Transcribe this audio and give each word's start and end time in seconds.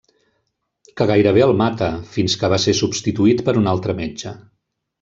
Que 1.01 1.05
gairebé 1.11 1.43
el 1.49 1.53
mata, 1.59 1.91
fins 2.15 2.37
que 2.45 2.51
va 2.55 2.61
ser 2.65 2.75
substituït 2.81 3.47
per 3.51 3.57
un 3.63 3.73
altre 3.77 3.99
metge. 4.05 4.37